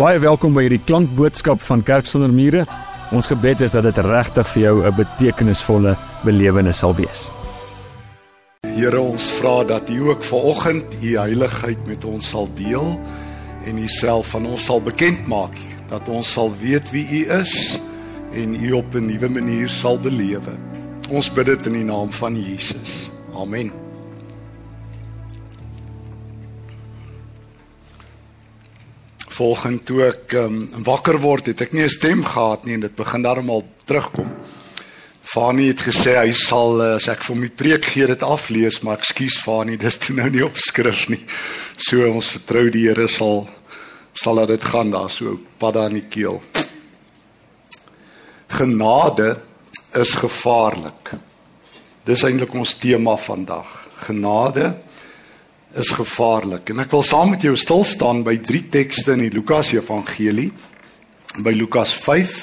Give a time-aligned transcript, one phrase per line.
[0.00, 2.62] Baie welkom by hierdie klankboodskap van Kerk sonder mure.
[3.12, 5.92] Ons gebed is dat dit regtig vir jou 'n betekenisvolle
[6.24, 7.28] belewenis sal wees.
[8.64, 12.98] Here, ons vra dat U ook vanoggend U heiligheid met ons sal deel
[13.66, 15.52] en U self van ons sal bekend maak,
[15.90, 17.78] dat ons sal weet wie U is
[18.32, 20.56] en U op 'n nuwe manier sal belewe.
[21.10, 23.10] Ons bid dit in die naam van Jesus.
[23.34, 23.89] Amen.
[29.40, 32.96] Volgende toe ek um, wakker word, het ek nie 'n stem gehad nie en dit
[32.96, 34.28] begin darmal terugkom.
[35.30, 39.38] Fani het gesê hy sal as ek vir my preek gee dit aflees, maar ekskuus
[39.44, 41.22] Fani, dis toe nou nie op skrif nie.
[41.76, 43.48] So ons vertrou die Here sal
[44.12, 46.42] sal laat dit gaan daar so pad aan die keel.
[48.50, 49.36] Genade
[49.94, 51.14] is gevaarlik.
[52.04, 53.70] Dis eintlik ons tema vandag.
[54.02, 54.74] Genade
[55.78, 56.70] is gevaarlik.
[56.72, 60.50] En ek wil saam met jou stil staan by drie tekste in die Lukas Evangelie.
[61.44, 62.38] By Lukas 5,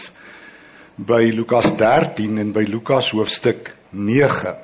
[0.95, 4.55] by Lukas 13 en by Lukas hoofstuk 9.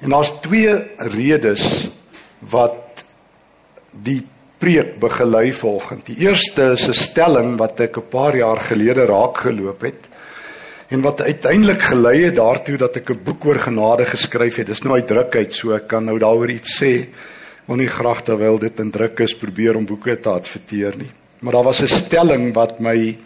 [0.00, 0.72] En daar's twee
[1.12, 1.90] redes
[2.48, 3.04] wat
[3.92, 4.22] die
[4.60, 6.04] preek begelei volgens.
[6.08, 10.08] Die eerste is 'n stelling wat ek 'n paar jaar gelede raak geloop het
[10.88, 14.66] en wat uiteindelik gelei het daartoe dat ek 'n boek oor genade geskryf het.
[14.66, 17.08] Dis nou uitdrukheid, so ek kan nou daaroor iets sê
[17.70, 21.10] wil nie graag terwyl dit in druk is probeer om boeke te adverteer nie.
[21.40, 23.16] Maar daar was 'n stelling wat my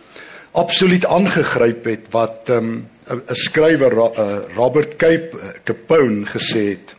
[0.53, 6.95] absoluut aangegryp het wat 'n um, 'n skrywer uh, Robert Cape uh, Capone gesê het.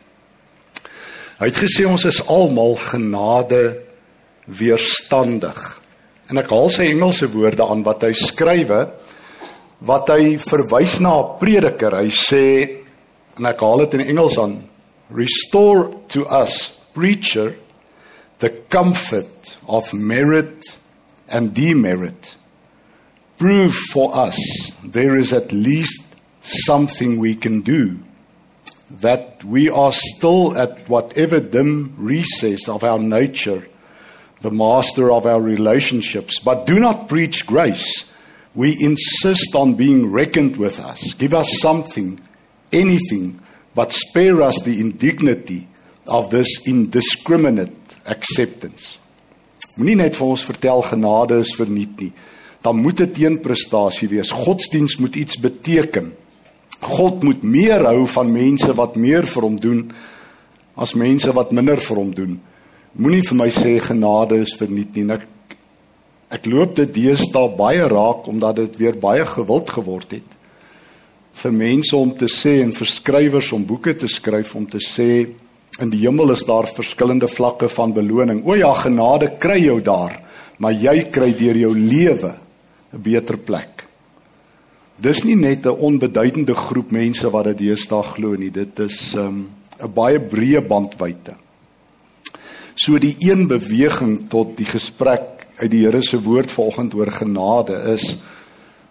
[1.40, 3.78] Hy het gesê ons is almal genade
[4.46, 5.82] weerstandig.
[6.28, 8.90] En ek haal sy Engelse woorde aan wat hy skrywe
[9.80, 11.94] wat hy verwys na 'n prediker.
[11.94, 12.70] Hy sê
[13.38, 14.64] en ek haal dit in Engels aan
[15.14, 17.56] restore to us preacher
[18.40, 20.78] the comfort of merit
[21.28, 22.36] and demerit.
[23.38, 24.38] Prove for us
[24.84, 26.02] there is at least
[26.42, 28.00] something we can do,
[28.90, 33.68] that we are still at whatever dim recess of our nature,
[34.42, 36.40] the master of our relationships.
[36.40, 38.06] But do not preach grace.
[38.53, 41.14] We insist on being reckoned with us.
[41.16, 42.22] Give us something,
[42.72, 43.42] anything,
[43.74, 45.68] but spare us the indignity
[46.06, 47.74] of this indiscriminate
[48.06, 48.98] acceptance.
[49.76, 52.12] Moenie net vir ons vertel genade is verniet nie.
[52.62, 54.32] Dan moet 'n teenprestasie wees.
[54.32, 56.14] Godsdiens moet iets beteken.
[56.80, 59.92] God moet meer hou van mense wat meer vir hom doen
[60.76, 62.42] as mense wat minder vir hom doen.
[62.94, 65.12] Moenie vir my sê genade is verniet nie.
[65.12, 65.28] Ek
[66.30, 70.36] ek loop dit deesdae baie raak omdat dit weer baie gewild geword het
[71.36, 75.28] vir mense om te sê en vir skrywers om boeke te skryf om te sê
[75.84, 78.46] In die hemel is daar verskillende vlakke van beloning.
[78.47, 80.16] O ja, genade kry jou daar,
[80.58, 82.36] maar jy kry deur jou lewe
[82.94, 83.84] 'n beter plek.
[84.97, 88.52] Dis nie net 'n onbeduidende groep mense wat dit deesdae glo nie.
[88.52, 89.50] Dit is 'n um,
[89.94, 91.36] baie breë bandwydte.
[92.75, 97.94] So die een beweging tot die gesprek uit die Here se woord vanoggend oor genade
[97.94, 98.18] is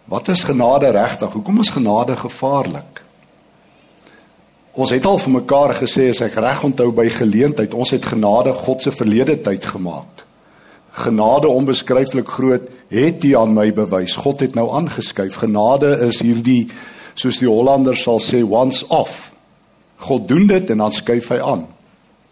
[0.05, 1.33] wat is genade regtig?
[1.33, 3.04] Hoekom is genade gevaarlik?
[4.75, 8.51] Ons het al vir mekaar gesê as ek reg onthou by geleentheid, ons het genade
[8.65, 10.25] God se verlede tyd gemaak.
[11.05, 14.17] Genade onbeskryflik groot het U aan my bewys.
[14.19, 15.39] God het nou aangeskuif.
[15.43, 16.69] Genade is hierdie
[17.15, 19.31] soos die Hollanders sal sê once off.
[20.07, 21.69] God doen dit en dan skuif hy aan.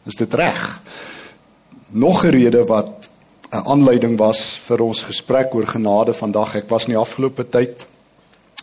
[0.06, 0.82] Is dit reg?
[1.94, 3.08] Nog 'n rede wat
[3.52, 6.56] 'n aanleiding was vir ons gesprek oor genade vandag.
[6.56, 7.86] Ek was in die afgelope tyd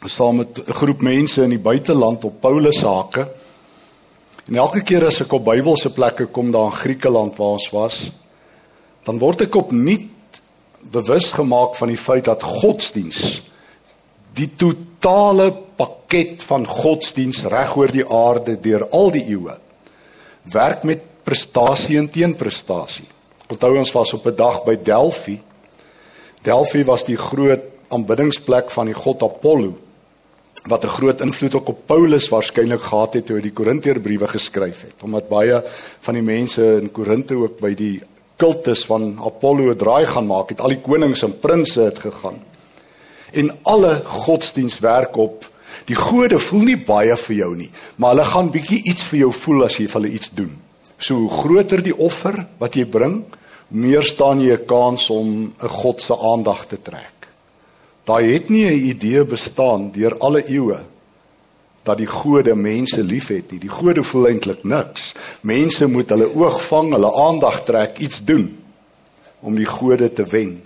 [0.04, 3.28] saam met 'n groep mense in die buiteland op Paulus se hake.
[4.50, 7.98] En elke keer as ek op Bybelse plekke kom daar in Griekeland waar ons was,
[9.06, 10.40] dan word ek opnuut
[10.90, 13.44] bewus gemaak van die feit dat godsdiens
[14.34, 19.54] die totale pakket van godsdiens reg oor die aarde deur al die eeue
[20.50, 23.06] werk met prestasie en teenprestasie.
[23.54, 25.38] Onthou ons was op 'n dag by Delphi.
[26.42, 29.78] Delphi was die groot aanbiddingsplek van die god Apollo
[30.68, 34.82] wat 'n groot invloed ook op Paulus waarskynlik gehad het toe hy die Korinteërbriewe geskryf
[34.82, 34.94] het.
[35.02, 35.64] Omdat baie
[36.00, 38.02] van die mense in Korinte ook by die
[38.36, 42.40] kultus van Apollo draai gaan maak het al die konings en prinses het gegaan.
[43.32, 45.46] En alle godsdienswerk op
[45.86, 49.32] die gode voel nie baie vir jou nie maar hulle gaan bietjie iets vir jou
[49.34, 50.58] voel as jy vir hulle iets doen.
[50.98, 53.24] So hoe groter die offer wat jy bring
[53.68, 57.19] meer staan jy 'n kans om 'n god se aandag te trek
[58.10, 60.80] Daar het nie 'n idee bestaan deur alle eeue
[61.84, 63.60] dat die gode mense liefhet nie.
[63.60, 65.14] Die gode voel eintlik niks.
[65.42, 68.64] Mense moet hulle oog vang, hulle aandag trek, iets doen
[69.40, 70.64] om die gode te wen.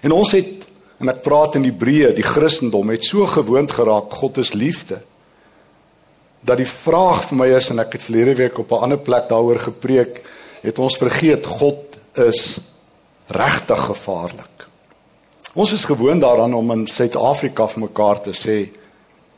[0.00, 0.64] En ons het
[0.98, 5.02] en ek praat in Hebreë, die Christendom het so gewoond geraak God is liefde
[6.40, 9.28] dat die vraag vir my is en ek het verlede week op 'n ander plek
[9.28, 10.22] daaroor gepreek,
[10.62, 12.58] het ons vergeet God is
[13.26, 14.53] regtig gevaarlik.
[15.54, 18.56] Ons is gewoond daaraan om in Suid-Afrika vir mekaar te sê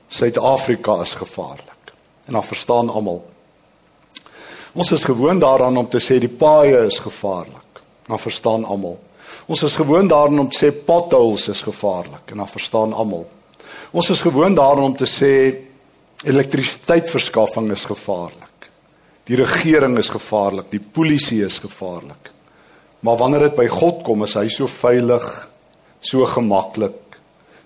[0.09, 1.91] Suid-Afrika is gevaarlik.
[2.27, 3.21] En dan verstaan almal.
[4.73, 7.83] Ons is gewoond daaraan om te sê die paaie is gevaarlik.
[8.09, 8.97] Dan verstaan almal.
[9.47, 13.27] Ons is gewoond daaraan om te sê potholes is gevaarlik en dan verstaan almal.
[13.93, 15.33] Ons is gewoond daaraan om te sê
[16.25, 18.71] elektrisiteitsverskaffing is gevaarlik.
[19.29, 22.33] Die regering is gevaarlik, die polisie is gevaarlik.
[23.05, 25.27] Maar wanneer dit by God kom, is hy so veilig,
[26.01, 27.19] so gemaklik,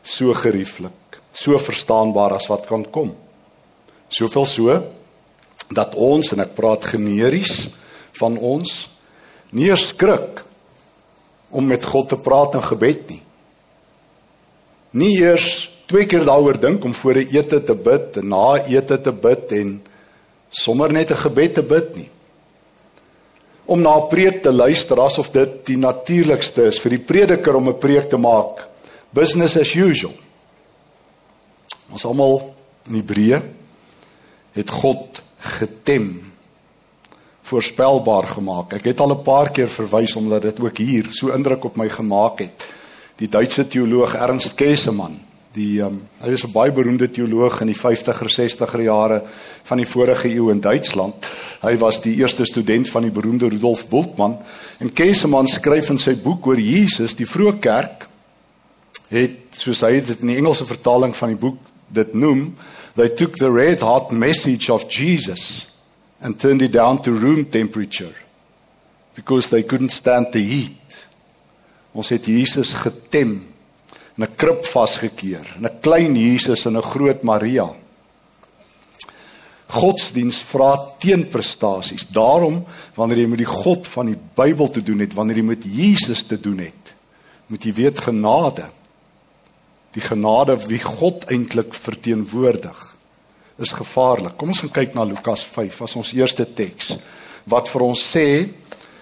[0.02, 3.14] so gerieflik, so verstaanbaar as wat kan kom.
[4.08, 4.78] Soveel so
[5.70, 7.68] dat ons en ek praat generies
[8.18, 8.88] van ons
[9.54, 10.42] nie skrik
[11.50, 13.22] om met God te praat in gebed nie.
[14.94, 19.00] Nie eers twee keer daaroor dink om voor 'n ete te bid en na ete
[19.00, 19.82] te bid en
[20.50, 22.10] sommer net 'n gebed te bid nie.
[23.70, 27.68] Om na 'n preek te luister asof dit die natuurlikste is vir die prediker om
[27.68, 28.68] 'n preek te maak.
[29.10, 30.14] Business as usual.
[31.90, 32.54] Ons almal
[32.88, 33.42] in Hebreë
[34.52, 36.32] het God getem
[37.42, 38.72] voorspelbaar gemaak.
[38.72, 41.88] Ek het al 'n paar keer verwys omdat dit ook hier so indruk op my
[41.88, 42.66] gemaak het.
[43.16, 45.20] Die Duitse teoloog Ernst Käsemann,
[45.54, 49.22] die um, hy was 'n baie beroemde teoloog in die 50er 60er jare
[49.64, 51.26] van die vorige eeu in Duitsland.
[51.62, 54.38] Hy was die eerste student van die beroemde Rudolf Bultmann
[54.78, 58.08] en Käsemann skryf in sy boek oor Jesus, die vroeë kerk
[59.10, 61.58] het soos hy dit in die Engelse vertaling van die boek
[61.88, 62.54] dit noem,
[62.94, 65.66] they took the red hot message of Jesus
[66.20, 68.14] and turned it down to room temperature
[69.14, 70.98] because they couldn't stand the heat.
[71.92, 73.49] Ons het Jesus getem
[74.16, 77.70] in 'n krib vasgekeer, 'n klein Jesus en 'n groot Maria.
[79.70, 82.06] Godsdiens vra teenprestasies.
[82.10, 82.64] Daarom
[82.94, 86.22] wanneer jy met die God van die Bybel te doen het, wanneer jy met Jesus
[86.22, 86.94] te doen het,
[87.46, 88.66] moet jy weet genade.
[89.92, 92.96] Die genade wie God eintlik verteenwoordig
[93.58, 94.36] is gevaarlik.
[94.36, 96.96] Kom ons gaan kyk na Lukas 5 as ons eerste teks
[97.50, 98.48] wat vir ons sê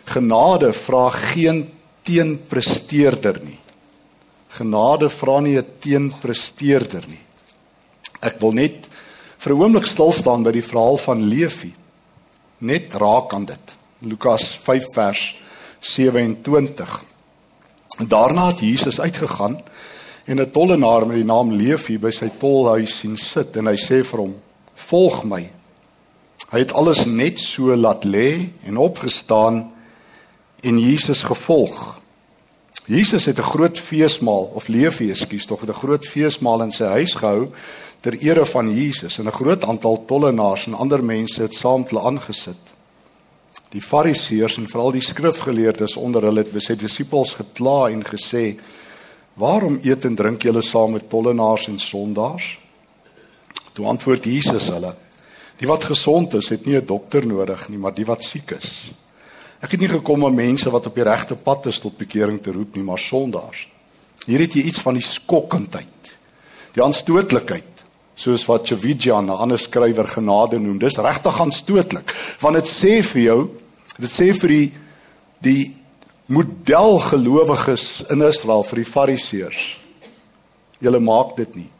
[0.08, 1.66] genade vra geen
[2.06, 3.58] teenpresteerder nie.
[4.58, 7.24] Genade vra nie 'n teenpresteerder nie.
[8.20, 8.88] Ek wil net
[9.38, 11.72] vir 'n oomblik stil staan by die verhaal van Levi.
[12.58, 13.74] Net raak aan dit.
[14.02, 15.36] Lukas 5 vers
[15.80, 17.04] 27.
[17.98, 19.60] En daarna het Jesus uitgegaan
[20.24, 24.04] en 'n tollenaar met die naam Levi by sy tolhuis sien sit en hy sê
[24.04, 24.34] vir hom:
[24.74, 25.50] volg my.
[26.50, 29.72] Hy het alles net so laat lê en opgestaan
[30.60, 32.00] en Jesus gevolg.
[32.88, 37.14] Jesus het 'n groot feesmaal of Levi, ekskuus, tog 'n groot feesmaal in sy huis
[37.14, 37.50] gehou
[38.00, 41.90] ter ere van Jesus en 'n groot aantal tollenaars en ander mense het saam met
[41.90, 42.56] hulle aangesit.
[43.68, 48.56] Die Fariseërs en veral die skrifgeleerdes onder hulle het sy disippels gekla en gesê:
[49.34, 52.58] "Waarom eet en drink julle saam met tollenaars en sondaars?"
[53.72, 54.94] Toe antwoord Jesus hulle:
[55.56, 58.92] Die wat gesond is, het nie 'n dokter nodig nie, maar die wat siek is.
[59.58, 62.52] Ek het nie gekom om mense wat op die regte pad is tot bekering te
[62.54, 63.64] roep nie, maar sondaars.
[64.26, 66.12] Hier het jy iets van die skokkendheid.
[66.76, 67.82] Die aanstootlikheid,
[68.18, 70.78] soos wat Chavijan, 'n ander skrywer genade noem.
[70.78, 73.50] Dis regtig aanstootlik, want dit sê vir jou,
[73.98, 74.72] dit sê vir die
[75.40, 75.74] die
[76.26, 79.78] modelgelowiges in Israel vir die Fariseërs.
[80.80, 81.70] Julle maak dit nie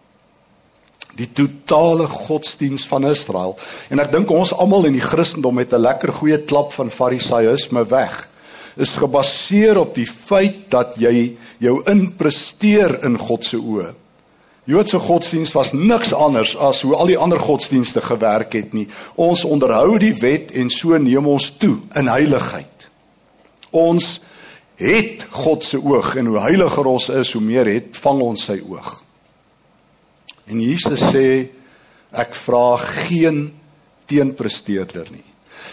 [1.19, 3.57] die totale godsdiens van Israel.
[3.91, 7.85] En ek dink ons almal in die Christendom het 'n lekker goeie klap van farisaïsme
[7.89, 8.29] weg.
[8.77, 13.95] Is gebaseer op die feit dat jy jou inpresteer in God se oë.
[14.65, 18.89] Joodse godsdiens was niks anders as hoe al die ander godsdienste gewerk het nie.
[19.15, 22.89] Ons onderhou die wet en so neem ons toe in heiligheid.
[23.71, 24.21] Ons
[24.77, 28.61] het God se oog en hoe heiliger ons is, hoe meer het vang ons sy
[28.61, 29.08] oog.
[30.49, 31.49] En Jesus sê
[32.13, 33.53] ek vra geen
[34.09, 35.25] teenpresteerder nie.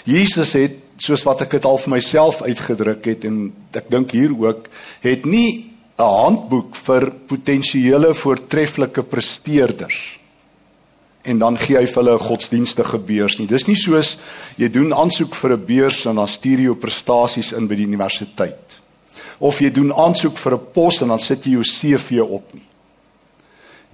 [0.04, 4.34] Jesus het soos wat ek dit al vir myself uitgedruk het en ek dink hier
[4.36, 4.68] ook
[5.04, 10.20] het nie 'n handboek vir potensiële voortreffelike presteerders
[11.26, 13.48] en dan gee hy vir hulle 'n godsdienstige beurs nie.
[13.48, 14.18] Dis nie soos
[14.58, 17.86] jy doen aansoek vir 'n beurs en dan stuur jy jou prestasies in by die
[17.86, 18.80] universiteit.
[19.40, 22.75] Of jy doen aansoek vir 'n pos en dan sit jy jou CV op nie.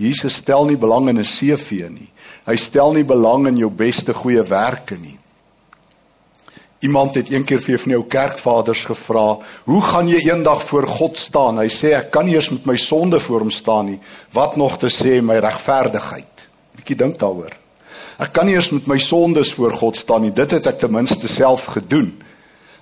[0.02, 2.10] Jesus stel nie belang in 'n CV nie.
[2.46, 5.20] Hy stel nie belang in jou beste goeie werke nie.
[6.82, 11.18] Iemand het een keer vir van jou kerkvaders gevra, "Hoe gaan jy eendag voor God
[11.18, 14.00] staan?" Hy sê, "Ek kan nie eens met my sonde voor hom staan nie,
[14.32, 17.52] wat nog te sê my regverdigheid." Bietjie dink daaroor.
[18.18, 20.34] Ek kan nie eens met my sondes voor God staan nie.
[20.34, 22.22] Dit het ek ten minste self gedoen.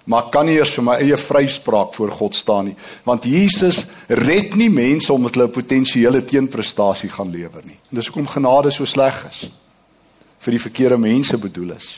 [0.09, 2.75] Maar ek kan nie eens vir my eie vryspraak voor God staan nie,
[3.05, 7.77] want Jesus red nie mense omdat hulle 'n potensiële teenprestasie gaan lewer nie.
[7.91, 9.49] En dis hoekom genade so sleg is.
[10.39, 11.89] vir die verkeerde mense bedoel is.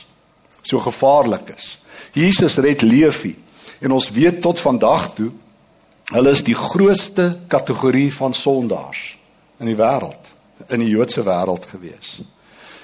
[0.62, 1.78] So gevaarlik is.
[2.12, 3.36] Jesus red Levi
[3.80, 5.30] en ons weet tot vandag toe
[6.12, 9.16] hulle is die grootste kategorie van sondaars
[9.62, 10.32] in die wêreld,
[10.68, 12.18] in die Joodse wêreld gewees.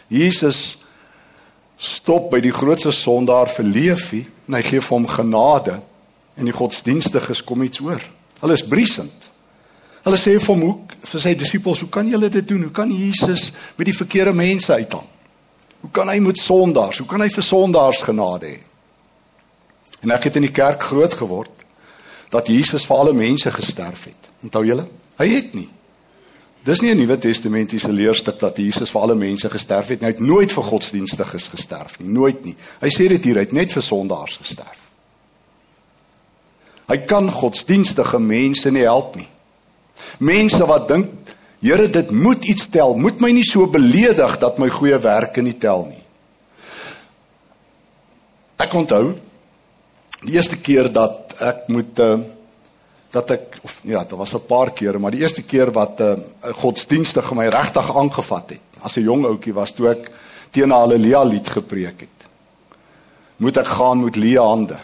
[0.08, 0.78] Jesus
[1.78, 5.78] stop by die grootste sondaar vir Levi en hy gee vir hom genade
[6.38, 8.02] en die godsdienstiges kom iets oor.
[8.42, 9.30] Hulle is briesend.
[10.06, 10.74] Hulle sê vir hom hoe
[11.08, 12.66] vir sy disippels, hoe kan julle dit doen?
[12.68, 15.06] Hoe kan Jesus met die verkeerde mense uithaal?
[15.80, 16.98] Hoe kan hy met sondaars?
[17.02, 18.58] Hoe kan hy vir sondaars genade hê?
[20.02, 21.64] En ek het in die kerk groot geword
[22.32, 24.30] dat Jesus vir alle mense gesterf het.
[24.44, 24.86] Onthou julle?
[25.18, 25.68] Hy het nie.
[26.68, 30.08] Dis nie 'n Nuwe Testamentiese leerstuk dat Jesus vir alle mense gesterf het nie.
[30.08, 32.56] Hy het nooit vir godsdienstiges gesterf nie, nooit nie.
[32.80, 34.80] Hy sê dit hier, hy het net vir sondaars gesterf.
[36.88, 39.28] Hy kan godsdienstige mense nie help nie.
[40.18, 41.08] Mense wat dink,
[41.58, 45.56] Here, dit moet iets tel, moet my nie so beledig dat my goeie werke nie
[45.58, 46.04] tel nie.
[48.62, 49.16] Ek onthou
[50.22, 52.20] die eerste keer dat ek moet uh,
[53.10, 56.24] dat ek of ja, dit was 'n paar kere, maar die eerste keer wat 'n
[56.44, 60.10] uh, godsdienstige my regtig aangevat het, as 'n jong ouetjie was toe ek
[60.50, 62.18] teen 'n Halleluja lied gepreek het.
[63.36, 64.78] Moet ek gaan met leë hande.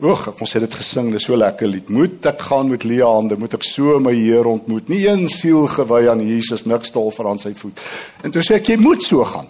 [0.00, 1.88] Oeg, ek het dit gesing, dis so lekker lied.
[1.88, 4.88] Moet ek gaan met leë hande, moet ek so my Heer ontmoet.
[4.88, 7.80] Nie een siel gewy aan Jesus, niks te offer aan sy voet.
[8.22, 9.48] En toe sê ek jy moet so gaan.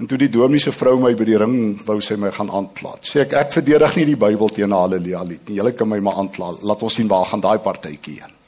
[0.00, 2.94] En toe die dominee se vrou my by die ring wou sy my gaan aankla.
[3.04, 5.58] Sê ek ek verdedig nie die Bybel teen Halleluja lied nie.
[5.58, 6.54] Julle kan my maar aankla.
[6.64, 8.38] Laat ons sien waar gaan daai partytjie heen.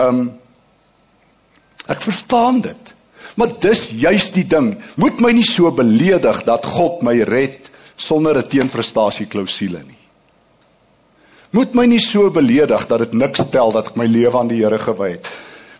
[0.00, 0.30] Ehm um,
[1.90, 2.92] Ek verstaan dit.
[3.34, 4.76] Maar dis juis die ding.
[4.96, 9.98] Moet my nie so beledig dat God my red sonder 'n teenprestasie klousule nie.
[11.50, 14.62] Moet my nie so beledig dat dit niks tel dat ek my lewe aan die
[14.62, 15.28] Here gewy het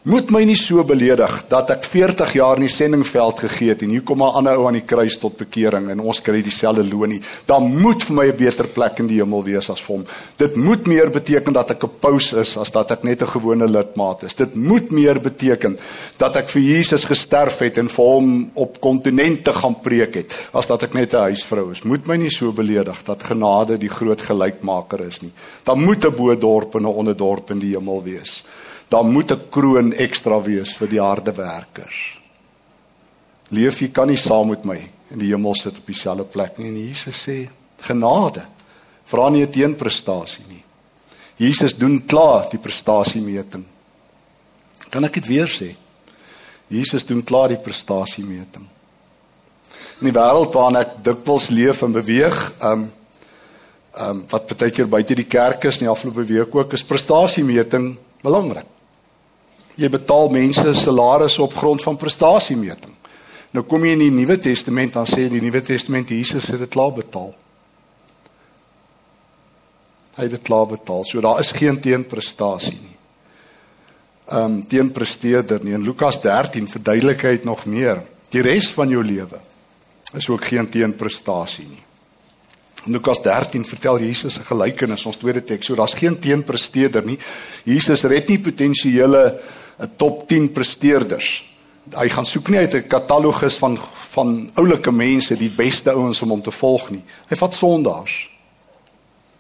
[0.02, 3.92] moet my nie so beledig dat ek 40 jaar in die sendingveld gegee het en
[3.94, 7.09] hier kom 'n ander ou aan die kruis tot bekering en ons kry dieselfde loon
[7.09, 7.21] nie.
[7.47, 10.04] Dan moet vir my 'n beter plek in die hemel wees as vir hom.
[10.37, 13.68] Dit moet meer beteken dat ek 'n paus is as dat ek net 'n gewone
[13.68, 14.35] lidmaat is.
[14.35, 15.78] Dit moet meer beteken
[16.16, 20.66] dat ek vir Jesus gesterf het en vir hom op kontinente gaan preek het as
[20.66, 21.85] dat ek net 'n huisvrou is.
[21.85, 25.32] Moet my nie so beledig dat genade die groot gelykmaker is nie.
[25.62, 28.42] Dan moet 'n bo dorp en 'n onder dorp in die hemel wees
[28.92, 32.20] dan moet 'n kroon ekstra wees vir die harde werkers.
[33.49, 34.80] Leef jy kan nie saam met my
[35.11, 37.49] in die hemel sit op dieselfde plek nie en Jesus sê
[37.80, 38.46] genade
[39.04, 40.64] vra nie 'n teenprestasie nie.
[41.37, 43.64] Jesus doen klaar die prestasiemeting.
[44.90, 45.75] Kan ek dit weer sê?
[46.68, 48.68] Jesus doen klaar die prestasiemeting.
[50.00, 52.92] In die wêreld waarin ek dikwels leef en beweeg, ehm um,
[53.94, 56.82] ehm um, wat baie keer buite die kerk is in die afgelope week ook, is
[56.82, 58.72] prestasiemeting belangrik.
[59.76, 62.93] Jy betaal mense salarisse op grond van prestasiemeting.
[63.52, 66.73] Nou kom jy in die Nuwe Testament dan sê die Nuwe Testament Jesus het dit
[66.73, 67.33] klaar betaal.
[70.17, 71.05] Hy het dit klaar betaal.
[71.09, 72.97] So daar is geen teenprestasie nie.
[74.33, 75.75] Ehm um, teenpresteerder nie.
[75.76, 78.05] In Lukas 13 verduidelik hy dit nog meer.
[78.33, 79.41] Die res van jou lewe
[80.17, 81.83] is ook geen teenprestasie nie.
[82.87, 85.67] In Lukas 13 vertel Jesus 'n gelykenis, ons tweede teks.
[85.67, 87.19] So daar's geen teenpresteerder nie.
[87.64, 89.41] Jesus red nie potensiële
[89.83, 91.45] 'n top 10 presteerders.
[91.91, 93.79] Hy gaan soek nie uit 'n katalogus van
[94.12, 97.03] van oulike mense, die beste ouens om hom te volg nie.
[97.29, 98.29] Hy vat sondaars.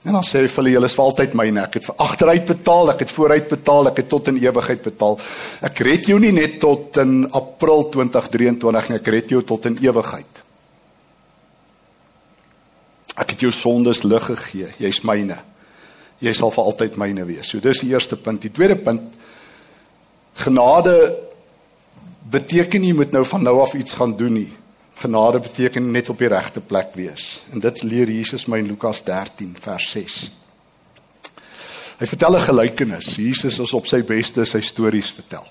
[0.02, 1.62] En dan sê hy vir hulle, julle is vir altyd myne.
[1.62, 5.18] Ek het vir agteruit betaal, ek het vooruit betaal, ek het tot in ewigheid betaal.
[5.60, 9.78] Ek red jou nie net tot in April 2023 nie, ek red jou tot in
[9.78, 10.42] ewigheid.
[13.16, 14.72] Ek het jou sondes lig gegee.
[14.78, 15.36] Jy's myne.
[16.18, 17.52] Jy sal vir altyd myne wees.
[17.52, 18.42] So dis die eerste punt.
[18.42, 19.02] Die tweede punt
[20.32, 21.18] Genade
[22.30, 24.52] beteken nie moet nou van nou af iets gaan doen nie.
[24.94, 27.42] Genade beteken net op die regte plek wees.
[27.50, 30.30] En dit leer Jesus my in Lukas 13 vers 6.
[31.98, 33.14] Hy vertel 'n gelykenis.
[33.16, 35.44] Jesus is op sy beste sy stories vertel.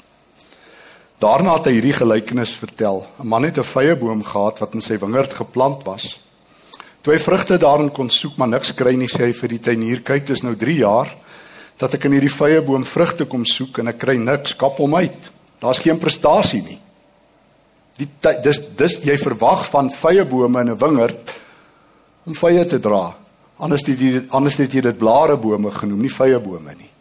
[1.18, 3.06] Daarna het hy hierdie gelykenis vertel.
[3.20, 6.20] 'n Man het 'n vrye boom gehad wat in sy wingerd geplant was.
[7.02, 10.02] Toe hy vrugte daarin kon soek, maar niks kry nie, sê hy vir die tuinier:
[10.02, 11.16] "Kyk, dit is nou 3 jaar
[11.82, 14.94] dat ek in hierdie vrye boom vrugte kom soek en ek kry niks, kap hom
[14.96, 15.32] uit.
[15.62, 16.78] Daar's geen prestasie nie.
[17.98, 18.08] Die
[18.46, 21.34] dis dis jy verwag van vye bome in 'n wingerd
[22.26, 23.16] om vye te dra.
[23.58, 26.92] Anders het jy anders het jy dit blarebome genoem, nie vye bome nie.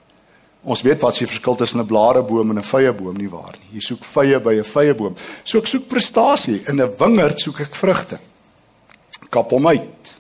[0.60, 3.78] Ons weet wat se verskil tussen 'n blareboom en 'n vye boom nie waar nie.
[3.78, 5.14] Jy soek vye by 'n vye boom.
[5.44, 8.18] So ek soek prestasie in 'n wingerd soek ek vrugte.
[9.30, 10.16] Kap hom uit.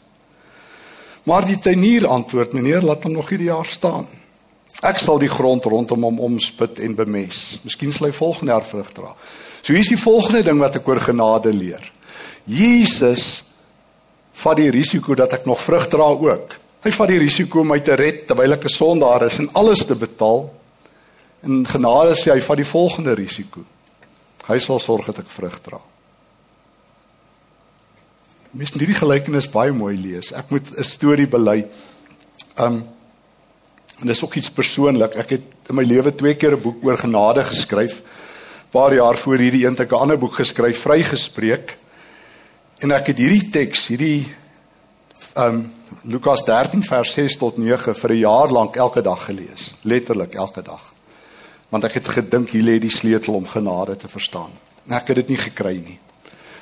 [1.24, 4.06] Maar die tuinier antwoord: "Meneer, laat hom nog hierdie jaar staan.
[4.82, 7.60] Ek sal die grond rondom hom omspit en bemes.
[7.64, 9.14] Miskien sal hy volgende jaar vrug dra."
[9.62, 11.92] So hier is die volgende ding wat ek oor genade leer.
[12.48, 13.42] Jesus
[14.40, 16.56] vat die risiko dat ek nog vrug dra ook.
[16.80, 19.84] Hy vat die risiko om my te red terwyl ek 'n sondaar is en alles
[19.84, 20.50] te betaal.
[21.42, 23.60] En genade sê hy vat die volgende risiko.
[24.48, 25.80] Hy sal sorg dat ek vrug dra.
[28.52, 30.32] Mens hierdie gelykenis baie mooi lees.
[30.32, 31.66] Ek moet 'n storie bely.
[32.56, 32.84] Um
[34.00, 35.16] en dis ook iets persoonlik.
[35.20, 38.02] Ek het in my lewe twee keer 'n boek oor genade geskryf.
[38.70, 41.76] Paar jaar voor hierdie een het ek 'n ander boek geskryf, Vrygespreek.
[42.78, 44.26] En ek het hierdie teks, hierdie
[45.36, 50.34] um Lukas 13 vers 6 tot 9 vir 'n jaar lank elke dag gelees, letterlik
[50.34, 50.92] elke dag.
[51.68, 54.50] Want ek het gedink hier lê die sleutel om genade te verstaan.
[54.86, 55.98] En ek het dit nie gekry nie.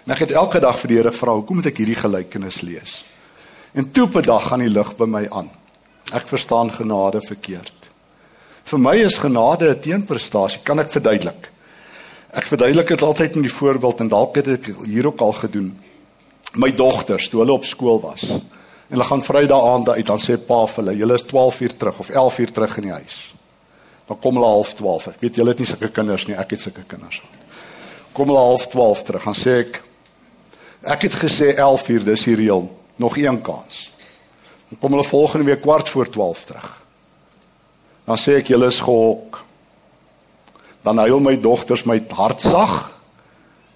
[0.06, 3.04] En ek het elke dag vir die Here vra, "Hoekom moet ek hierdie gelykenis lees?"
[3.72, 5.50] En toe op 'n dag gaan die lig by my aan.
[6.12, 7.90] Ek verstaan genade verkeerd.
[8.64, 11.50] Vir my is genade 'n teenprestasie, kan ek verduidelik.
[12.32, 15.78] Ek verduidelik dit altyd met die voorbeeld en dalk het ek hier ook al gedoen.
[16.54, 18.24] My dogters toe hulle op skool was,
[18.88, 21.74] En hulle gaan Vrydag aand uit, dan sê pa vir hulle, julle is 12 uur
[21.76, 23.16] terug of 11 uur terug in die huis.
[24.08, 25.10] Dan kom hulle half 12.
[25.10, 27.20] Ek weet julle het nie sulke kinders nie, ek het sulke kinders.
[28.16, 29.82] Kom hulle half 12 terug, dan sê ek
[30.88, 32.64] ek het gesê 11 uur, dis die reël,
[32.96, 33.87] nog een kans.
[34.76, 36.82] Kom hulle volgende week kwart voor 12 terug.
[38.04, 39.40] Dan sê ek julle is gehok.
[40.84, 42.74] Dan huil my dogters my hart sag.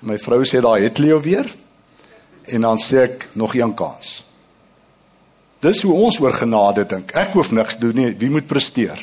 [0.04, 1.48] My vrou sê daar het Leo weer.
[2.44, 4.20] En dan sê ek nog een kans.
[5.62, 7.12] Dis hoe ons oor genade dink.
[7.14, 8.12] Ek hoef niks doen nie.
[8.18, 8.98] Wie moet presteer?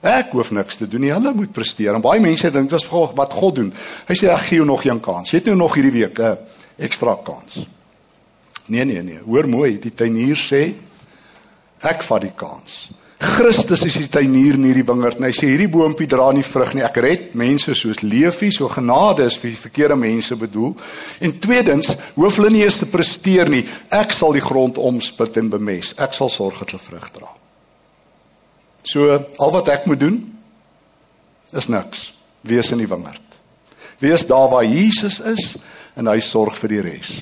[0.00, 1.12] Ek hoef niks te doen nie.
[1.12, 1.94] Hulle moet presteer.
[1.94, 3.72] En baie mense dink dit is wat God doen.
[4.08, 5.30] Hy sê ek gee jou nog een kans.
[5.30, 6.38] Jy het nou nog hierdie week 'n
[6.78, 7.66] ekstra kans.
[8.66, 9.20] Nee nee nee.
[9.26, 10.74] Hoor mooi, die tuinier sê
[11.82, 12.88] ek vat die kans.
[13.20, 16.72] Christus is die tuinier in hierdie wingerd en hy sê hierdie boontjie dra nie vrug
[16.72, 16.84] nie.
[16.86, 20.72] Ek red mense soos Leefie, so genade is vir die verkeerde mense bedoel.
[21.20, 23.66] En tweedens, hoef hulle nie eers te presteer nie.
[23.92, 25.92] Ek sal die grond omspit en bemes.
[26.00, 27.28] Ek sal sorg dat hulle vrug dra.
[28.88, 30.22] So al wat ek moet doen
[31.52, 32.14] is niks.
[32.40, 33.36] Wees in die wingerd.
[34.00, 35.58] Wees daar waar Jesus is
[35.92, 37.18] en hy sorg vir die res.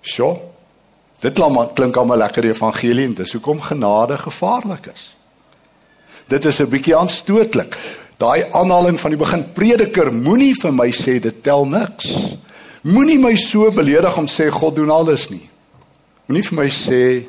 [0.00, 0.38] Sjoe.
[1.20, 1.40] Dit
[1.74, 5.14] klink almal lekker evangelie en dis hoekom genade gevaarlik is.
[6.28, 7.76] Dit is 'n bietjie aanstootlik.
[8.16, 12.36] Daai aanhaling van die begin prediker moenie vir my sê dit tel niks.
[12.82, 15.48] Moenie my so beledig om sê God doen alles nie.
[16.26, 17.26] Moenie vir my sê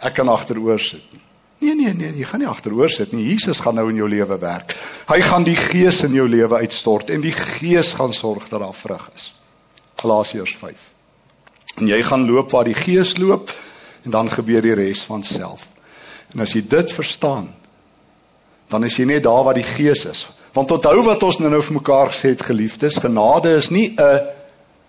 [0.00, 1.20] ek kan agteroor sit nie.
[1.58, 3.28] Nee nee nee, jy gaan nie agteroor sit nie.
[3.30, 4.76] Jesus gaan nou in jou lewe werk.
[5.08, 8.74] Hy gaan die Gees in jou lewe uitstort en die Gees gaan sorg dat daar
[8.74, 9.34] vrug is.
[9.96, 10.91] Galasiërs 5.
[11.80, 13.50] En jy gaan loop waar die Gees loop
[14.02, 15.66] en dan gebeur die res van self.
[16.34, 17.52] En as jy dit verstaan,
[18.68, 20.26] dan is jy net daar waar die Gees is.
[20.52, 24.20] Want onthou wat ons nou vir mekaar gesê het geliefdes, genade is nie 'n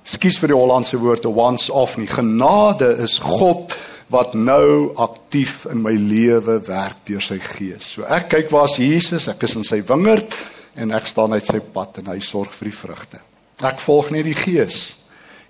[0.04, 2.08] skuis vir die Hollandse woord 'n once off nie.
[2.08, 3.76] Genade is God
[4.08, 7.86] wat nou aktief in my lewe werk deur sy Gees.
[7.94, 10.36] So ek kyk waar's Jesus, ek is in sy wingerd
[10.76, 13.20] en ek staan uit sy pad en hy sorg vir die vrugte.
[13.64, 14.96] Ek volg net die Gees.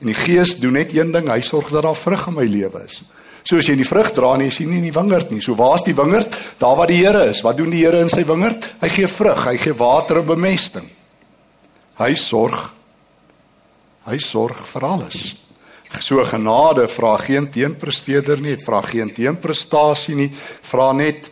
[0.03, 2.81] En die Gees doen net een ding, hy sorg dat daar vrug in my lewe
[2.83, 2.97] is.
[3.47, 5.39] So as jy nie vrug dra nie, is jy nie die wingerd nie.
[5.43, 6.35] So waar's die wingerd?
[6.59, 7.39] Daar waar die Here is.
[7.43, 8.67] Wat doen die Here in sy wingerd?
[8.81, 10.89] Hy gee vrug, hy gee water en bemesting.
[11.99, 12.65] Hy sorg.
[14.03, 15.21] Hy sorg vir alles.
[16.03, 20.29] So genade vra geen teenpresteerder nie, vra geen teenprestasie nie,
[20.67, 21.29] vra net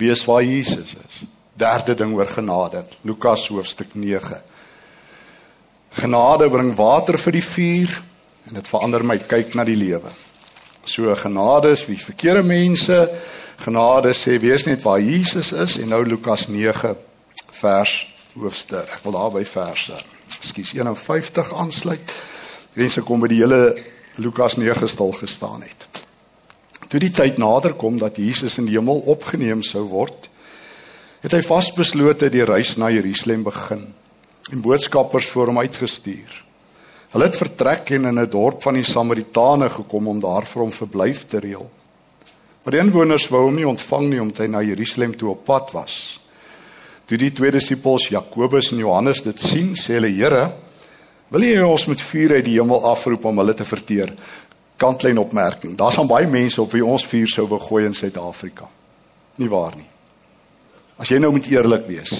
[0.00, 1.22] wees waar Jesus is.
[1.52, 4.40] Derde ding oor genade, Lukas hoofstuk 9.
[5.94, 7.92] Genade bring water vir die vuur
[8.48, 10.10] en dit verander my kyk na die lewe.
[10.84, 12.98] So genade is vir verkeerde mense.
[13.62, 16.96] Genade sê wees net waar Jesus is en nou Lukas 9
[17.60, 17.94] vers
[18.34, 18.90] hoofstuk.
[18.90, 19.96] Ek wil daar by verse.
[20.42, 22.14] Ekskuus 51 aansluit.
[22.74, 23.62] Mense kom by die hele
[24.18, 25.88] Lukas 9 stil gestaan het.
[26.90, 30.28] Toe die tyd nader kom dat Jesus in die hemel opgeneem sou word,
[31.22, 33.92] het hy vasbeslote die reis na Jerusalem begin
[34.52, 36.42] en boodskappers voor hom uitgestuur.
[37.14, 40.72] Hulle het vertrek en in 'n dorp van die Samaritane gekom om daar vir hom
[40.72, 41.70] verblyf te reël.
[42.64, 45.70] Maar die inwoners wou hom nie ontvang nie omdat hy na Jerusalem toe op pad
[45.72, 46.20] was.
[47.04, 50.52] Toe die twee disippels Jakobus en Johannes dit sien, sê hulle: "Here,
[51.34, 54.12] Wil jy ons met vuur uit die hemel afroep om hulle te verteer?
[54.78, 55.72] Kantlyn opmerking.
[55.78, 58.68] Daar's aan baie mense op wie ons vuur sou wil gooi in Suid-Afrika.
[59.42, 59.88] Nie waar nie.
[61.00, 62.12] As jy nou moet eerlik wees,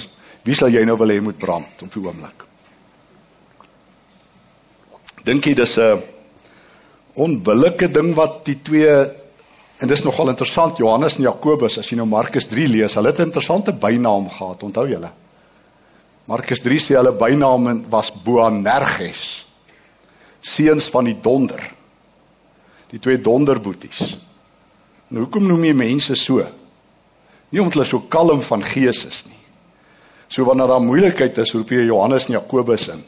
[0.45, 2.45] wie sal jy nou wil hê moet brand op die oomblik?
[5.25, 6.01] Dink jy dis 'n
[7.15, 8.95] onbillike ding wat die twee
[9.81, 13.19] en dis nogal interessant Johannes en Jakobus as jy nou Markus 3 lees, hulle het
[13.19, 15.11] 'n interessante bynaam gehad, onthou julle?
[16.25, 19.45] Markus 3 sê hulle bynaam was Boanerges.
[20.41, 21.61] Seuns van die donder.
[22.89, 24.17] Die twee donderboeties.
[25.07, 26.41] Nou hoekom noem jy mense so?
[27.49, 29.44] Nie omdat hulle so kalm van gees is nie.
[30.35, 33.03] So wanneer daar moeilikheid is, roep jy Johannes en Jakobus in.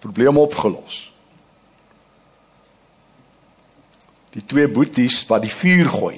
[0.00, 1.02] Probleem opgelos.
[4.32, 6.16] Die twee boeties wat die vuur gooi.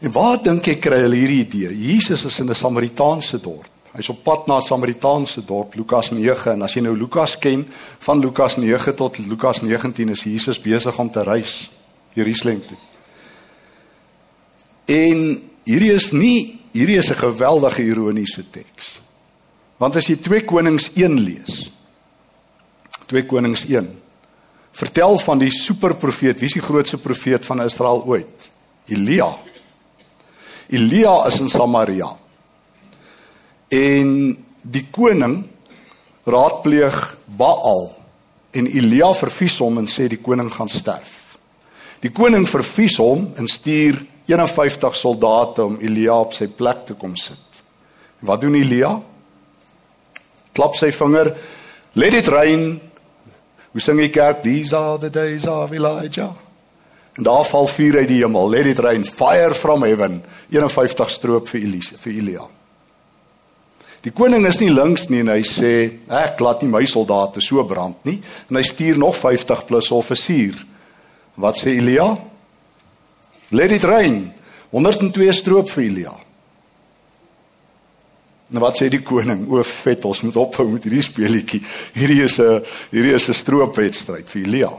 [0.00, 1.74] En waar dink jy kry hulle hierdie idee?
[1.90, 3.68] Jesus is in 'n Samaritaanse dorp.
[3.92, 7.68] Hy's op pad na 'n Samaritaanse dorp, Lukas 9, en as jy nou Lukas ken,
[7.98, 11.70] van Lukas 9 tot Lukas 19 is Jesus besig om te reis
[12.14, 12.78] Jerusalem toe.
[14.86, 19.03] En hierdie is nie hierdie is 'n geweldige ironiese teks.
[19.84, 21.66] Want as jy 2 Konings 1 lees,
[23.10, 23.90] 2 Konings 1
[24.74, 28.48] vertel van die superprofeet, wie is die grootste profeet van Israel ooit?
[28.88, 29.28] Elia.
[30.72, 32.08] Elia is in Samaria.
[33.68, 34.08] En
[34.64, 35.36] die koning
[36.24, 36.98] raadpleeg
[37.36, 37.90] Baal
[38.56, 41.36] en Elia vervies hom en sê die koning gaan sterf.
[42.00, 44.00] Die koning vervies hom en stuur
[44.32, 47.60] 51 soldate om Elia op sy plek te kom sit.
[48.24, 48.96] Wat doen Elia?
[50.54, 51.32] Klap sy vinger,
[51.98, 52.80] let it rain.
[53.74, 54.42] Hoe sing die kerk?
[54.42, 56.34] These are the days of Elijah.
[57.14, 60.22] En daar val vuur uit die hemel, let it rain, fire from heaven.
[60.50, 62.46] 51 stroop vir Elise, vir Elia.
[64.04, 65.70] Die koning is nie links nie en hy sê
[66.12, 68.18] ek laat nie my soldate so brand nie
[68.50, 70.58] en hy stuur nog 50 plus offisier.
[71.40, 72.10] Wat sê Elia?
[73.56, 74.26] Let it rain.
[74.74, 76.12] 102 stroop vir Elia.
[78.52, 79.46] Nou wat sê die koning?
[79.48, 81.62] O vet, ons moet ophou met hierdie speletjie.
[81.96, 82.60] Hierdie is 'n
[82.92, 84.72] hierdie is 'n stroopwedstryd vir Elia.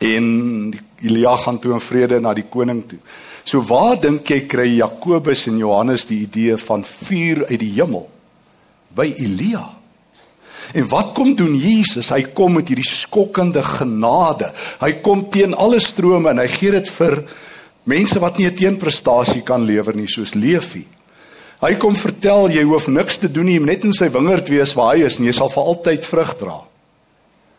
[0.00, 2.98] En Elia gaan toe in vrede na die koning toe.
[3.44, 8.10] So waar dink jy kry Jakobus en Johannes die idee van vuur uit die hemel?
[8.94, 9.78] By Elia.
[10.74, 12.08] En wat kom doen Jesus?
[12.08, 14.52] Hy kom met hierdie skokkende genade.
[14.80, 17.24] Hy kom teen alle strome en hy gee dit vir
[17.84, 20.86] mense wat nie 'n teenprestasie kan lewer nie soos Leefie.
[21.58, 24.94] Hy kom vertel jy hoef niks te doen nie, net in sy wingerd wees waar
[24.94, 26.58] hy is en jy sal vir altyd vrug dra.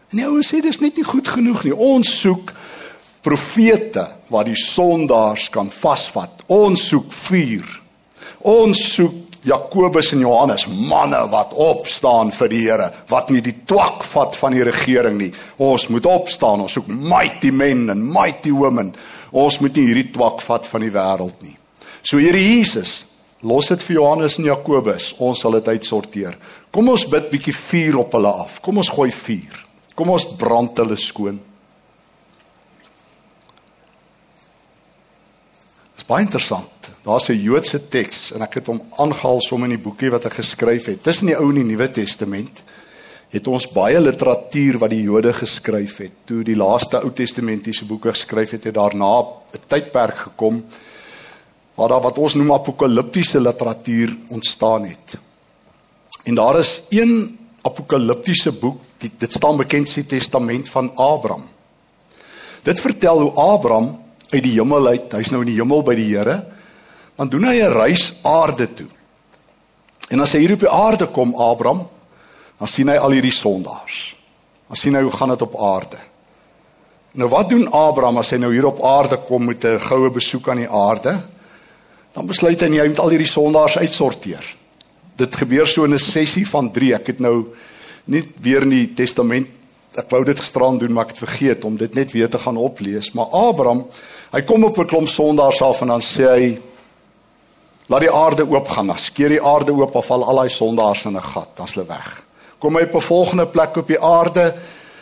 [0.10, 1.76] En die ouens sê dis net nie goed genoeg nie.
[1.76, 2.54] Ons soek
[3.26, 6.46] profete wat die sondaars kan vasvat.
[6.48, 7.68] Ons soek vuur.
[8.48, 14.04] Ons soek Jakobus en Johannes, manne wat opstaan vir die Here, wat nie die twak
[14.12, 15.30] vat van die regering nie.
[15.64, 18.92] Ons moet opstaan, ons soek mighty men and mighty women.
[19.32, 21.56] Ons moet nie hierdie twak vat van die wêreld nie.
[22.04, 23.06] So Here Jesus,
[23.42, 26.38] los dit vir Johannes en Jakobus, ons sal dit uitsorteer.
[26.72, 28.62] Kom ons bid bietjie vuur op hulle af.
[28.62, 29.66] Kom ons gooi vuur.
[29.96, 31.40] Kom ons brand hulle skoon.
[36.10, 36.90] baie interessant.
[37.06, 40.34] Daar's 'n Joodse teks en ek het hom aangehaal som in die boekie wat ek
[40.34, 41.04] geskryf het.
[41.04, 42.64] Tussen die Ou en die Nuwe Testament
[43.30, 46.12] het ons baie literatuur wat die Jode geskryf het.
[46.26, 50.64] Toe die laaste Ou Testamentiese boeke geskryf het, het daarna 'n tydperk gekom
[51.80, 55.16] waar daar wat ons noem apokaliptiese literatuur ontstaan het.
[56.28, 61.46] En daar is een apokaliptiese boek, die, dit staan bekend as die Testament van Abraham.
[62.68, 63.94] Dit vertel hoe Abraham
[64.30, 65.16] uit die hemel uit.
[65.16, 66.42] Hy's nou in die hemel by die Here.
[67.16, 68.90] Dan doen hy 'n reis aarde toe.
[70.10, 71.88] En as hy hier op die aarde kom, Abraham,
[72.58, 74.16] dan sien hy al hierdie sondaars.
[74.68, 75.98] Dan sien hy hoe gaan dit op aarde.
[77.12, 80.50] Nou wat doen Abraham as hy nou hier op aarde kom met 'n goue besoek
[80.50, 81.39] aan die aarde?
[82.14, 84.56] Dan besluit hy hy moet al hierdie sondaars uitsorteer.
[85.16, 86.96] Dit gebeur so in 'n sessie van 3.
[86.96, 87.46] Ek het nou
[88.06, 89.48] nie weer in die testament
[89.98, 92.58] ek wou dit gisteraan doen maar ek het vergeet om dit net weer te gaan
[92.58, 93.12] oplees.
[93.12, 93.86] Maar Abraham
[94.30, 96.60] Hy kom op 'n klomp sondaars af en dan sê hy
[97.88, 98.88] laat die aarde oop gaan.
[98.88, 101.88] Dan skeer die aarde oop en val al daai sondaars in 'n gat, dan's hulle
[101.88, 102.24] weg.
[102.60, 104.56] Kom hy op 'n volgende plek op die aarde,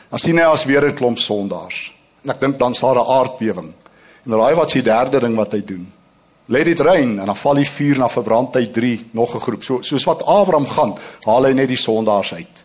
[0.09, 1.93] dan sien hy as weer 'n klomp sondaars.
[2.23, 3.73] En ek dink dan sal daar 'n aardbewing.
[4.25, 5.91] En raai wat s'ie derde ding wat hy doen?
[6.47, 9.63] Let dit reën en dan val die vuur na verbrand hy 3 nog 'n groep.
[9.63, 12.63] So soos wat Abraham gaan, haal hy net die sondaars uit.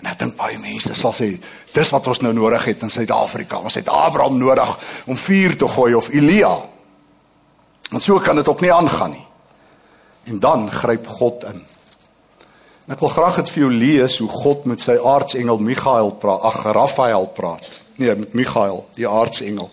[0.00, 1.40] En ek dink baie mense sal sê,
[1.72, 3.58] dis wat ons nou nodig het in Suid-Afrika.
[3.58, 6.58] Ons het Abraham nodig om vuur te gooi of Elia.
[7.90, 9.26] Want so kan dit ook nie aangaan nie.
[10.24, 11.62] En dan gryp God in.
[12.90, 16.64] Ek wil graag dit vir jou lees hoe God met sy aartsengel Michael praat, ag
[16.74, 17.80] Raphael praat.
[17.96, 19.70] Nee, met Michael, die aartsengel.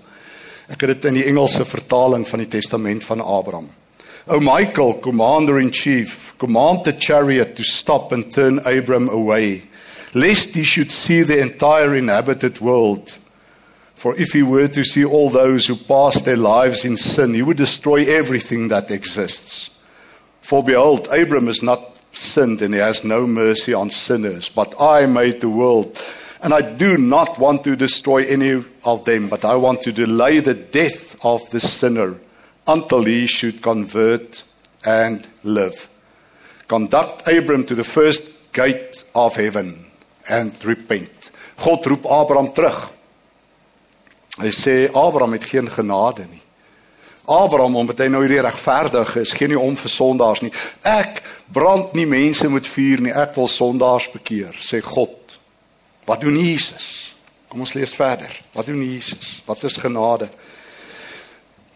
[0.70, 3.72] Ek het dit in die Engelse vertaling van die Testament van Abraham.
[4.30, 9.64] O Michael, commander in chief, command the chariot to stop and turn Abram away,
[10.14, 13.18] lest he should see the entire inhabited world.
[13.96, 17.42] For if he were to see all those who pass their lives in sin, he
[17.42, 19.72] would destroy everything that exists.
[20.42, 25.08] For behold, Abram has not sinned and he has no mercy on sinners, but I
[25.08, 25.98] made the world.
[26.42, 30.40] And I do not want to destroy any of them, but I want to delay
[30.40, 32.16] the death of the sinner
[32.66, 34.44] until he should convert
[34.86, 35.90] and live.
[36.68, 38.24] Conduct Abram to the first
[38.54, 39.86] gate of heaven
[40.30, 41.32] and repent.
[41.58, 42.94] God roep Abraham terug.
[44.40, 46.44] Hy sê Abraham het geen genade nie.
[47.30, 50.54] Abraham omdat hy nou hierdie regverdig is, gee nie om vir sondaars nie.
[50.88, 51.20] Ek
[51.54, 53.14] brand nie mense met vuur nie.
[53.14, 55.39] Ek wil sondaars bekeer, sê God.
[56.10, 56.88] Wat doen Jesus?
[57.50, 58.34] Kom ons lees verder.
[58.56, 59.44] Wat doen Jesus?
[59.46, 60.30] Wat is genade?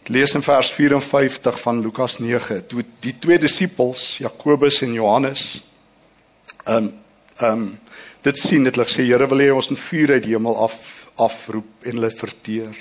[0.01, 2.63] Ek lees in vers 54 van Lukas 9.
[2.67, 5.45] Toe die twee disippels, Jakobus en Johannes,
[6.65, 6.91] ehm um,
[7.37, 7.69] ehm um,
[8.23, 10.75] dit sien dit hulle sê Here wil hê ons moet vuur uit die hemel af
[11.19, 12.77] afroep en hulle verteer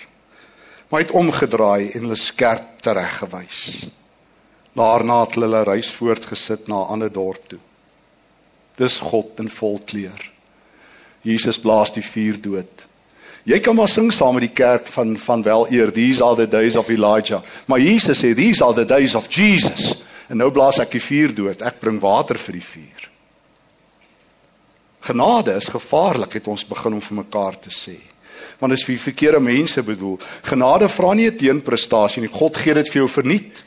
[0.93, 3.61] maar hy het omgedraai en hulle skerp tereggewys.
[4.77, 7.59] Daarna het hulle hulle reis voortgesit na 'n ander dorp toe.
[8.77, 10.32] Dis God in volkleur.
[11.23, 12.87] Jesus blaas die vuur dood.
[13.45, 16.77] Jy kan maar sing saam met die kerk van van weleer, these are the days
[16.77, 17.43] of Elijah.
[17.67, 20.05] Maar Jesus sê these are the days of Jesus.
[20.29, 21.63] En nou blaas ek die vuur dood.
[21.63, 23.09] Ek bring water vir die vuur.
[25.03, 27.99] Genade is gevaarlik het ons begin om vir mekaar te sê
[28.63, 30.21] want is vir verkeerde mense bedoel.
[30.47, 32.31] Genade vra nie 'n teenprestasie nie.
[32.31, 33.63] God gee dit vir jou verniet.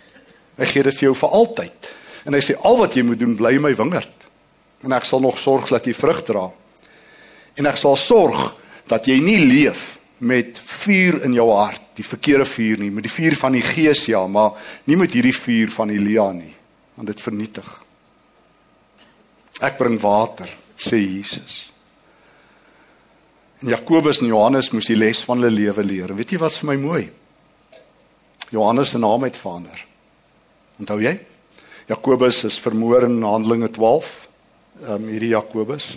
[0.57, 1.95] Hy gee dit vir jou vir altyd.
[2.25, 4.27] En hy sê al wat jy moet doen, bly my wingerd.
[4.83, 6.51] En ek sal nog sorg dat jy vrug dra.
[7.55, 8.55] En ek sal sorg
[8.89, 13.11] dat jy nie leef met vuur in jou hart, die verkeerde vuur nie, met die
[13.11, 14.55] vuur van die Gees ja, maar
[14.87, 16.53] nie met hierdie vuur van Elia nie,
[16.95, 17.67] want dit vernietig.
[19.63, 21.65] Ek bring water, sê Jesus.
[23.63, 26.11] En Jakobus en Johannes moes die les van hulle lewe leer.
[26.11, 27.03] En weet jy wat vir my mooi?
[28.51, 29.79] Johannes se naam het verander.
[30.79, 31.15] Onthou jy?
[31.89, 34.11] Jakobus is vermoor in Handelinge 12.
[34.83, 35.95] Ehm um, hierdie Jakobus.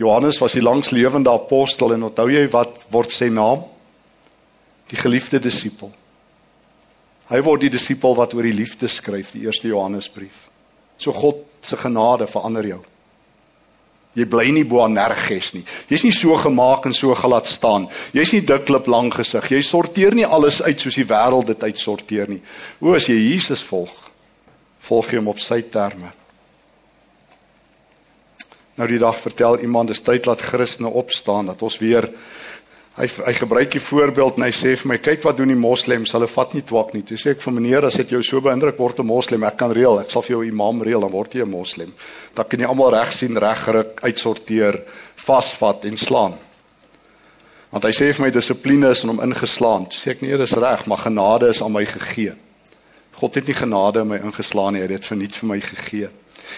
[0.00, 3.66] Johannes was die langslewende apostel en onthou jy wat word sy naam?
[4.88, 5.92] Die geliefde disipel.
[7.30, 10.48] Hy word die disipel wat oor die liefde skryf, die eerste Johannesbrief.
[10.98, 12.80] So God se genade verander jou.
[14.18, 15.62] Jy bly nie bo aan nerges nie.
[15.86, 17.86] Jy's nie so gemaak en so gelaat staan.
[18.16, 19.52] Jy's nie diklip lang gesig.
[19.52, 22.40] Jy sorteer nie alles uit soos die wêreld dit uitsorteer nie.
[22.80, 23.92] O, as jy Jesus volg,
[24.88, 26.10] volg jy hom op sy terme.
[28.80, 32.08] Nou die dag vertel iemand dis tyd dat Christene opstaan dat ons weer
[32.98, 36.10] Hy hy gebruik die voorbeeld en hy sê vir my kyk wat doen die moslems
[36.12, 37.04] hulle vat nie twak nie.
[37.06, 39.72] Toe sê ek vir meneer as dit jou so beïndruk word 'n moslem ek kan
[39.72, 41.94] reël ek sal vir jou imam reël dan word jy 'n moslem.
[42.34, 44.82] Dan kan jy almal reg sien, reggeruk, uitsorteer,
[45.14, 46.34] vasvat en slaan.
[47.70, 49.86] Want hy sê vir my dissipline is hom ingeslaan.
[49.86, 52.34] Sê ek nee, dis reg, maar genade is aan my gegee.
[53.12, 56.08] God het nie genade in my ingeslaan nie, hy het dit verniet vir my gegee.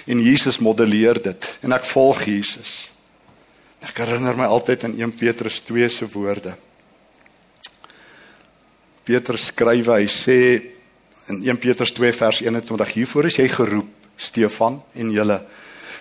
[0.06, 2.90] En Jesus modelleer dit en ek volg Jesus.
[3.82, 6.54] Ek herinner my altyd aan 1 Petrus 2 se woorde.
[9.02, 10.38] Petrus skryf, hy sê
[11.32, 15.40] in 1 Petrus 2 vers 21: Hiervoor is jy geroep, Stefan en julle,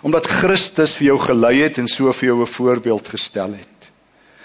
[0.06, 3.71] omdat Christus vir jou gelei het en so vir jou 'n voorbeeld gestel het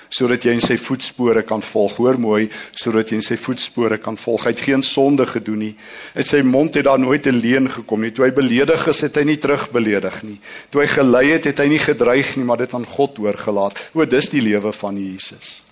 [0.09, 1.97] sodat jy in sy voetspore kan volg.
[1.97, 4.45] Hoor mooi, sodat jy in sy voetspore kan volg.
[4.47, 5.73] Hy het geen sonde gedoen nie.
[6.15, 8.13] Uit sy mond het daar nooit 'n leuen gekom nie.
[8.13, 10.41] Toe hy beledig is, het hy nie terugbeledig nie.
[10.71, 13.91] Toe hy gelei het, het hy nie gedreig nie, maar dit aan God oorgelaat.
[13.95, 15.63] O, dis die lewe van Jesus.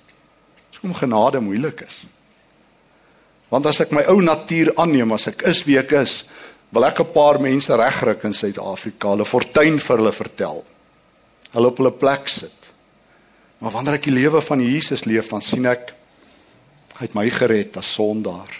[0.71, 2.05] Dis kom genade moeilik is.
[3.49, 6.25] Want as ek my ou natuur aanneem, as ek is wie ek is,
[6.75, 10.65] wil ek 'n paar mense regruk in Suid-Afrika, hulle fortuin vir hulle vertel.
[11.53, 12.64] Hulle op hulle plek sit.
[13.65, 15.95] Maar wanneer ek die lewe van Jesus leef, dan sien ek
[16.99, 18.51] hy het my gered as sondaar.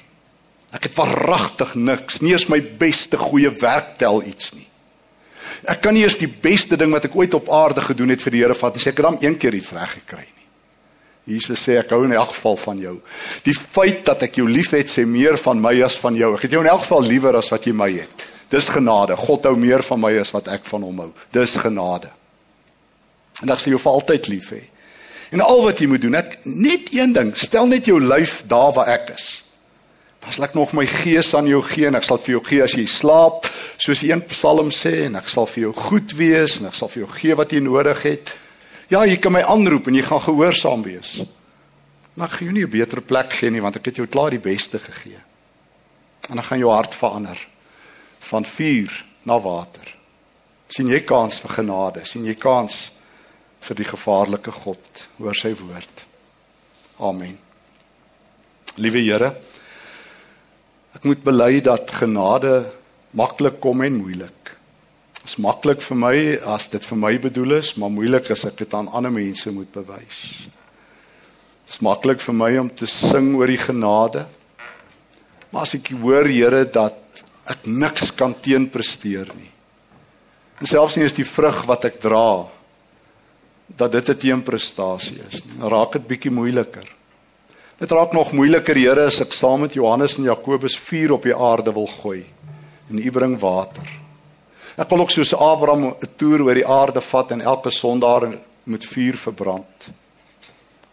[0.75, 4.65] Ek het waaragtig niks, nie eens my beste goeie werk tel iets nie.
[5.69, 8.35] Ek kan nie eens die beste ding wat ek ooit op aarde gedoen het vir
[8.35, 10.49] die Here vat sê ek het dan een keer iets reg gekry nie.
[11.37, 12.97] Jesus sê ek hou in elk geval van jou.
[13.45, 16.35] Die feit dat ek jou liefhet sê meer van my as van jou.
[16.37, 18.29] Ek het jou in elk geval liewer as wat jy my het.
[18.53, 19.21] Dis genade.
[19.21, 21.11] God hou meer van my as wat ek van hom hou.
[21.33, 22.13] Dis genade.
[23.45, 24.65] En ek sê jy vir altyd lief hê.
[25.35, 28.71] En al wat jy moet doen, ek net een ding, stel net jou lyf daar
[28.77, 29.25] waar ek is.
[30.25, 32.77] As ek nog my gees aan jou gee en ek sal vir jou gee as
[32.79, 33.49] jy slaap,
[33.83, 37.03] soos een Psalm sê en ek sal vir jou goed wees en ek sal vir
[37.03, 38.33] jou gee wat jy nodig het.
[38.93, 41.17] Ja, jy kan my aanroep en jy gaan gehoorsaam wees.
[42.15, 44.31] Maar ek gaan jou nie 'n beter plek gee nie want ek het jou klaar
[44.31, 45.19] die beste gegee.
[46.31, 47.39] En dan gaan jou hart verander
[48.21, 49.95] van vuur na water.
[50.69, 52.05] sien jy kans vir genade?
[52.05, 52.91] sien jy kans
[53.65, 56.07] vir die gevaarlike God oor sy woord?
[57.01, 57.39] Amen.
[58.77, 59.35] Liewe Here,
[60.95, 62.69] Ek moet bely dat genade
[63.19, 64.53] maklik kom en moeilik.
[65.19, 66.17] Dit is maklik vir my
[66.55, 69.73] as dit vir my bedoel is, maar moeilik as ek dit aan ander mense moet
[69.75, 70.21] bewys.
[70.47, 74.27] Dit is maklik vir my om te sing oor die genade.
[75.51, 79.51] Maar as ek hoor Here dat ek niks kan teenpresteer nie.
[80.63, 82.47] En selfs nie is die vrug wat ek dra
[83.67, 85.43] dat dit 'n teenprestasie is.
[85.59, 86.93] Dan raak dit bietjie moeiliker.
[87.79, 91.35] Dit raak nog moeiliker, Here, as ek saam met Johannes en Jakobus vuur op die
[91.35, 92.25] aarde wil gooi
[92.91, 93.89] en U bring water.
[94.77, 98.85] Ek wil ook soos Abraham 'n toer oor die aarde vat en elke sondaar met
[98.85, 99.89] vuur verbrand.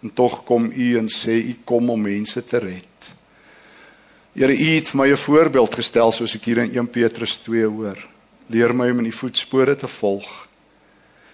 [0.02, 3.14] En tog kom U en sê U kom om mense te red.
[4.34, 8.08] Here, U het my 'n voorbeeld gestel soos ek hier in 1 Petrus 2 hoor.
[8.48, 10.48] Leer my om in U voetspore te volg.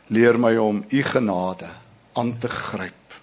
[0.07, 1.69] Leer my om U genade
[2.13, 3.17] aan te gryp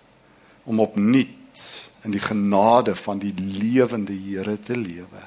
[0.64, 1.62] om opnuut
[2.04, 5.22] in die genade van die lewende Here te lewe.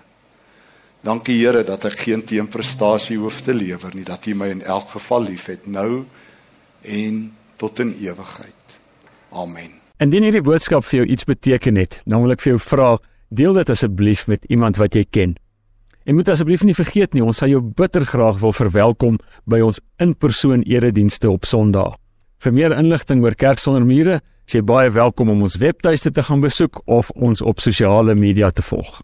[1.01, 4.93] Dankie Here dat ek geen teenprestasie hoef te lewer nie, dat U my in elk
[4.97, 6.05] geval liefhet nou
[6.81, 7.21] en
[7.57, 8.77] tot in ewigheid.
[9.33, 9.73] Amen.
[9.97, 12.89] Indien hierdie boodskap vir jou iets beteken het, dan wil ek vir jou vra,
[13.33, 15.37] deel dit asseblief met iemand wat jy ken.
[16.07, 19.81] En moet asseblief nie vergeet nie, ons sal jou bitter graag wil verwelkom by ons
[19.99, 21.97] in-persoon eredienste op Sondag.
[22.39, 26.23] Vir meer inligting oor Kerk sonder mure Jy is baie welkom om ons webtuiste te
[26.23, 29.01] gaan besoek of ons op sosiale media te volg.